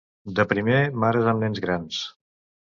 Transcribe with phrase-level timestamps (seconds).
[0.37, 2.01] De primer, mares amb nens grans.